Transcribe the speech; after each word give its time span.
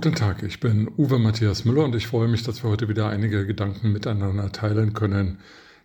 Tag, 0.00 0.44
ich 0.44 0.60
bin 0.60 0.88
Uwe 0.96 1.18
Matthias 1.18 1.64
Müller 1.64 1.84
und 1.84 1.94
ich 1.96 2.06
freue 2.06 2.28
mich, 2.28 2.44
dass 2.44 2.62
wir 2.62 2.70
heute 2.70 2.88
wieder 2.88 3.08
einige 3.08 3.44
Gedanken 3.44 3.90
miteinander 3.92 4.52
teilen 4.52 4.94
können. 4.94 5.38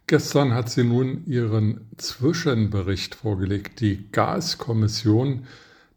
Gestern 0.06 0.54
hat 0.54 0.70
sie 0.70 0.84
nun 0.84 1.26
ihren 1.26 1.82
Zwischenbericht 1.98 3.16
vorgelegt, 3.16 3.80
die 3.80 4.12
Gaskommission, 4.12 5.48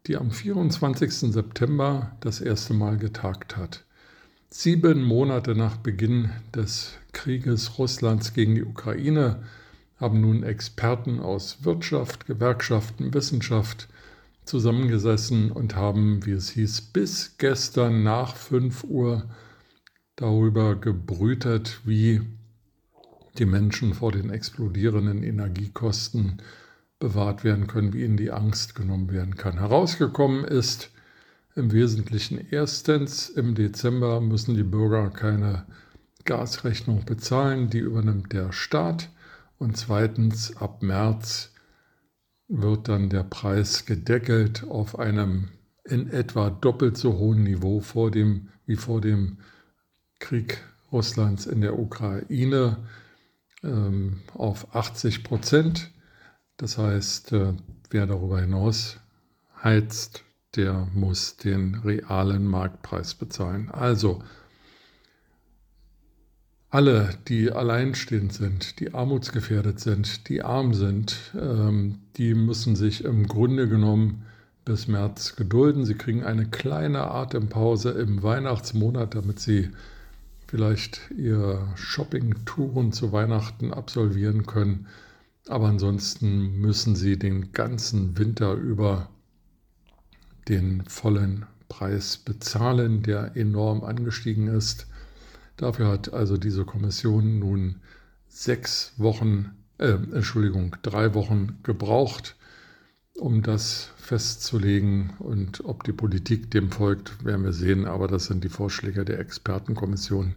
die 0.07 0.17
am 0.17 0.31
24. 0.31 1.31
September 1.31 2.11
das 2.19 2.41
erste 2.41 2.73
Mal 2.73 2.97
getagt 2.97 3.55
hat. 3.55 3.83
Sieben 4.49 5.03
Monate 5.03 5.53
nach 5.53 5.77
Beginn 5.77 6.31
des 6.55 6.93
Krieges 7.13 7.77
Russlands 7.77 8.33
gegen 8.33 8.55
die 8.55 8.63
Ukraine 8.63 9.43
haben 9.99 10.21
nun 10.21 10.41
Experten 10.41 11.19
aus 11.19 11.59
Wirtschaft, 11.65 12.25
Gewerkschaften, 12.25 13.13
Wissenschaft, 13.13 13.87
zusammengesessen 14.47 15.51
und 15.51 15.75
haben, 15.75 16.25
wie 16.25 16.31
es 16.31 16.49
hieß, 16.49 16.81
bis 16.81 17.37
gestern 17.37 18.03
nach 18.03 18.35
5 18.35 18.83
Uhr 18.85 19.29
darüber 20.15 20.75
gebrütet, 20.75 21.81
wie 21.85 22.21
die 23.37 23.45
Menschen 23.45 23.93
vor 23.93 24.11
den 24.11 24.29
explodierenden 24.29 25.23
Energiekosten 25.23 26.41
bewahrt 26.99 27.43
werden 27.43 27.67
können, 27.67 27.93
wie 27.93 28.03
ihnen 28.03 28.17
die 28.17 28.31
Angst 28.31 28.75
genommen 28.75 29.11
werden 29.11 29.35
kann. 29.35 29.59
Herausgekommen 29.59 30.43
ist 30.43 30.89
im 31.55 31.71
Wesentlichen 31.71 32.39
erstens, 32.49 33.29
im 33.29 33.55
Dezember 33.55 34.21
müssen 34.21 34.55
die 34.55 34.63
Bürger 34.63 35.09
keine 35.09 35.65
Gasrechnung 36.25 37.05
bezahlen, 37.05 37.69
die 37.69 37.79
übernimmt 37.79 38.33
der 38.33 38.51
Staat. 38.51 39.09
Und 39.57 39.77
zweitens, 39.77 40.55
ab 40.57 40.83
März 40.83 41.51
wird 42.47 42.87
dann 42.87 43.09
der 43.09 43.23
Preis 43.23 43.85
gedeckelt 43.85 44.63
auf 44.67 44.97
einem 44.97 45.49
in 45.83 46.09
etwa 46.09 46.49
doppelt 46.49 46.97
so 46.97 47.17
hohen 47.17 47.43
Niveau 47.43 47.79
vor 47.79 48.11
dem, 48.11 48.49
wie 48.65 48.75
vor 48.75 49.01
dem 49.01 49.37
Krieg 50.19 50.63
Russlands 50.91 51.45
in 51.45 51.61
der 51.61 51.77
Ukraine 51.77 52.77
ähm, 53.63 54.21
auf 54.33 54.75
80 54.75 55.23
Prozent. 55.23 55.91
Das 56.57 56.77
heißt, 56.77 57.33
äh, 57.33 57.53
wer 57.89 58.07
darüber 58.07 58.41
hinaus 58.41 58.99
heizt, 59.63 60.23
der 60.55 60.87
muss 60.93 61.37
den 61.37 61.75
realen 61.75 62.45
Marktpreis 62.45 63.13
bezahlen. 63.13 63.69
Also 63.69 64.23
alle, 66.69 67.17
die 67.27 67.51
alleinstehend 67.51 68.33
sind, 68.33 68.79
die 68.79 68.93
armutsgefährdet 68.93 69.79
sind, 69.79 70.27
die 70.29 70.41
arm 70.41 70.73
sind, 70.73 71.33
ähm, 71.39 71.99
die 72.17 72.33
müssen 72.33 72.75
sich 72.75 73.05
im 73.05 73.27
Grunde 73.27 73.69
genommen 73.69 74.25
bis 74.65 74.87
März 74.87 75.37
gedulden. 75.37 75.85
Sie 75.85 75.95
kriegen 75.95 76.25
eine 76.25 76.45
kleine 76.45 77.09
Atempause 77.09 77.91
im 77.91 78.21
Weihnachtsmonat, 78.21 79.15
damit 79.15 79.39
sie 79.39 79.69
vielleicht 80.47 81.09
ihre 81.17 81.67
Shopping-Touren 81.75 82.91
zu 82.91 83.13
Weihnachten 83.13 83.73
absolvieren 83.73 84.45
können. 84.45 84.87
Aber 85.47 85.67
ansonsten 85.67 86.59
müssen 86.59 86.97
sie 86.97 87.17
den 87.17 87.53
ganzen 87.53 88.17
Winter 88.17 88.53
über 88.53 89.09
den 90.49 90.83
vollen 90.85 91.45
Preis 91.69 92.17
bezahlen, 92.17 93.03
der 93.03 93.37
enorm 93.37 93.83
angestiegen 93.83 94.47
ist. 94.47 94.87
Dafür 95.57 95.87
hat 95.89 96.13
also 96.13 96.37
diese 96.37 96.65
Kommission 96.65 97.39
nun 97.39 97.77
sechs 98.27 98.93
Wochen, 98.97 99.51
äh, 99.79 99.97
Entschuldigung, 100.13 100.75
drei 100.83 101.15
Wochen 101.15 101.57
gebraucht, 101.63 102.35
um 103.15 103.41
das 103.41 103.91
festzulegen. 103.97 105.13
Und 105.17 105.65
ob 105.65 105.83
die 105.83 105.93
Politik 105.93 106.51
dem 106.51 106.71
folgt, 106.71 107.25
werden 107.25 107.43
wir 107.43 107.53
sehen. 107.53 107.85
Aber 107.85 108.07
das 108.07 108.25
sind 108.25 108.43
die 108.43 108.49
Vorschläge 108.49 109.03
der 109.03 109.19
Expertenkommission, 109.19 110.35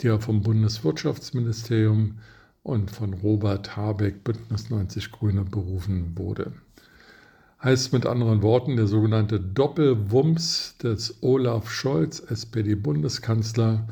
die 0.00 0.08
ja 0.08 0.18
vom 0.18 0.42
Bundeswirtschaftsministerium 0.42 2.18
und 2.62 2.90
von 2.90 3.14
Robert 3.14 3.76
Habeck, 3.78 4.22
Bündnis 4.24 4.68
90 4.68 5.10
Grüne, 5.10 5.44
berufen 5.44 6.12
wurde. 6.16 6.52
Heißt 7.62 7.94
mit 7.94 8.04
anderen 8.04 8.42
Worten, 8.42 8.76
der 8.76 8.86
sogenannte 8.86 9.40
Doppelwumms 9.40 10.76
des 10.82 11.22
Olaf 11.22 11.70
Scholz, 11.70 12.20
SPD-Bundeskanzler, 12.20 13.86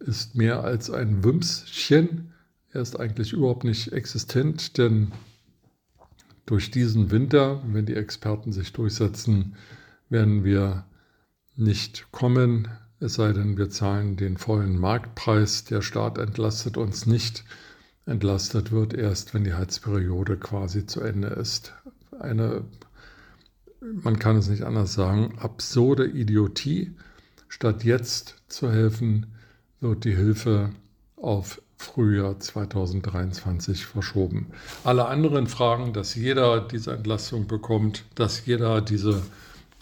ist 0.00 0.34
mehr 0.34 0.64
als 0.64 0.90
ein 0.90 1.24
Wümschen. 1.24 2.32
Er 2.72 2.82
ist 2.82 2.98
eigentlich 2.98 3.32
überhaupt 3.32 3.64
nicht 3.64 3.92
existent, 3.92 4.78
denn 4.78 5.12
durch 6.46 6.70
diesen 6.70 7.10
Winter, 7.10 7.62
wenn 7.66 7.86
die 7.86 7.96
Experten 7.96 8.52
sich 8.52 8.72
durchsetzen, 8.72 9.56
werden 10.08 10.44
wir 10.44 10.84
nicht 11.56 12.10
kommen, 12.12 12.68
es 13.00 13.14
sei 13.14 13.32
denn, 13.32 13.56
wir 13.56 13.70
zahlen 13.70 14.16
den 14.16 14.36
vollen 14.36 14.76
Marktpreis. 14.76 15.64
Der 15.64 15.82
Staat 15.82 16.18
entlastet 16.18 16.76
uns 16.76 17.06
nicht. 17.06 17.44
Entlastet 18.06 18.72
wird 18.72 18.92
erst, 18.92 19.34
wenn 19.34 19.44
die 19.44 19.54
Heizperiode 19.54 20.36
quasi 20.36 20.84
zu 20.84 21.00
Ende 21.00 21.28
ist. 21.28 21.74
Eine, 22.18 22.64
man 23.80 24.18
kann 24.18 24.36
es 24.36 24.48
nicht 24.48 24.64
anders 24.64 24.94
sagen, 24.94 25.38
absurde 25.38 26.08
Idiotie. 26.08 26.96
Statt 27.48 27.84
jetzt 27.84 28.42
zu 28.48 28.70
helfen, 28.70 29.26
wird 29.80 30.04
die 30.04 30.14
Hilfe 30.14 30.70
auf 31.16 31.60
Frühjahr 31.76 32.38
2023 32.38 33.86
verschoben. 33.86 34.48
Alle 34.82 35.06
anderen 35.06 35.46
Fragen, 35.46 35.92
dass 35.92 36.14
jeder 36.14 36.60
diese 36.60 36.92
Entlastung 36.92 37.46
bekommt, 37.46 38.04
dass 38.16 38.46
jeder 38.46 38.80
diese 38.80 39.22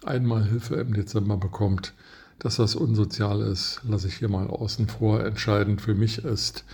Einmalhilfe 0.04 0.76
im 0.76 0.92
Dezember 0.92 1.36
bekommt, 1.38 1.94
dass 2.38 2.56
das 2.56 2.74
unsozial 2.74 3.40
ist, 3.40 3.80
lasse 3.88 4.08
ich 4.08 4.16
hier 4.16 4.28
mal 4.28 4.46
außen 4.46 4.88
vor. 4.88 5.24
Entscheidend 5.24 5.80
für 5.80 5.94
mich 5.94 6.18
ist, 6.18 6.64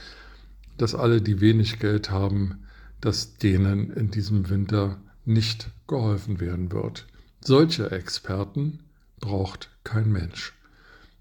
dass 0.77 0.95
alle, 0.95 1.23
die 1.23 1.41
wenig 1.41 1.79
Geld 1.79 2.11
haben, 2.11 2.65
dass 3.01 3.37
denen 3.37 3.93
in 3.93 4.11
diesem 4.11 4.51
Winter 4.51 4.99
nicht 5.25 5.71
geholfen 5.87 6.41
werden 6.41 6.73
wird. 6.73 7.07
Solche 7.41 7.91
Experten 7.93 8.81
braucht 9.21 9.71
kein 9.85 10.11
Mensch. 10.11 10.53